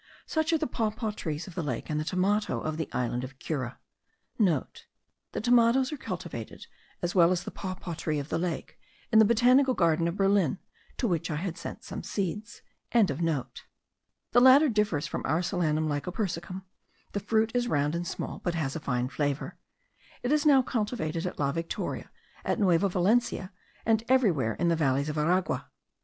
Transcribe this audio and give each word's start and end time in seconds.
Such 0.25 0.51
are 0.51 0.57
the 0.57 0.65
papaw 0.65 1.11
trees 1.11 1.45
of 1.45 1.53
the 1.53 1.61
lake; 1.61 1.87
and 1.87 1.99
the 1.99 2.03
tomato* 2.03 2.59
of 2.59 2.77
the 2.77 2.89
island 2.91 3.23
of 3.23 3.37
Cura. 3.37 3.77
(* 4.11 4.39
The 4.39 5.39
tomatoes 5.43 5.93
are 5.93 5.97
cultivated, 5.97 6.65
as 7.03 7.13
well 7.13 7.31
as 7.31 7.43
the 7.43 7.51
papaw 7.51 7.93
tree 7.93 8.17
of 8.17 8.29
the 8.29 8.39
lake, 8.39 8.79
in 9.11 9.19
the 9.19 9.25
Botanical 9.25 9.75
Garden 9.75 10.07
of 10.07 10.15
Berlin, 10.15 10.57
to 10.97 11.07
which 11.07 11.29
I 11.29 11.35
had 11.35 11.55
sent 11.55 11.83
some 11.83 12.01
seeds.) 12.01 12.63
The 12.91 13.51
latter 14.33 14.69
differs 14.69 15.05
from 15.05 15.21
our 15.25 15.43
Solanum 15.43 15.87
lycopersicum; 15.87 16.63
the 17.11 17.19
fruit 17.19 17.51
is 17.53 17.67
round 17.67 17.93
and 17.93 18.07
small, 18.07 18.39
but 18.43 18.55
has 18.55 18.75
a 18.75 18.79
fine 18.79 19.07
flavour; 19.07 19.59
it 20.23 20.31
is 20.31 20.47
now 20.47 20.63
cultivated 20.63 21.27
at 21.27 21.37
La 21.37 21.51
Victoria, 21.51 22.09
at 22.43 22.57
Nueva 22.57 22.89
Valencia, 22.89 23.53
and 23.85 24.03
everywhere 24.09 24.55
in 24.55 24.67
the 24.69 24.75
valleys 24.75 25.09
of 25.09 25.17
Aragua. 25.19 25.69